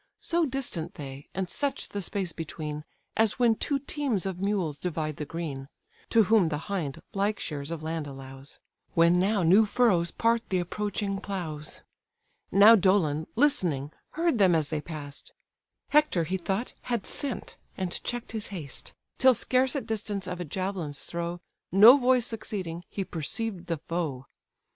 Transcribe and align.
So 0.23 0.47
distant 0.47 0.95
they, 0.95 1.27
and 1.35 1.47
such 1.47 1.89
the 1.89 2.01
space 2.01 2.31
between, 2.33 2.85
As 3.15 3.37
when 3.37 3.53
two 3.53 3.77
teams 3.77 4.25
of 4.25 4.39
mules 4.39 4.79
divide 4.79 5.17
the 5.17 5.27
green, 5.27 5.67
(To 6.09 6.23
whom 6.23 6.49
the 6.49 6.57
hind 6.71 7.03
like 7.13 7.39
shares 7.39 7.69
of 7.69 7.83
land 7.83 8.07
allows,) 8.07 8.57
When 8.95 9.19
now 9.19 9.43
new 9.43 9.63
furrows 9.67 10.09
part 10.09 10.41
the 10.49 10.57
approaching 10.57 11.19
ploughs. 11.21 11.81
Now 12.51 12.75
Dolon, 12.75 13.27
listening, 13.35 13.91
heard 14.13 14.39
them 14.39 14.55
as 14.55 14.69
they 14.69 14.81
pass'd; 14.81 15.33
Hector 15.89 16.23
(he 16.23 16.35
thought) 16.37 16.73
had 16.89 17.05
sent, 17.05 17.57
and 17.77 18.03
check'd 18.03 18.31
his 18.31 18.47
haste, 18.47 18.95
Till 19.19 19.35
scarce 19.35 19.75
at 19.75 19.85
distance 19.85 20.25
of 20.25 20.39
a 20.39 20.45
javelin's 20.45 21.03
throw, 21.03 21.41
No 21.71 21.95
voice 21.95 22.25
succeeding, 22.25 22.83
he 22.89 23.03
perceived 23.03 23.67
the 23.67 23.77
foe. 23.77 24.25